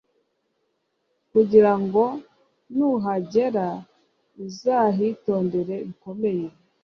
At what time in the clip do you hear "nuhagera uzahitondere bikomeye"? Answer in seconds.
2.75-6.45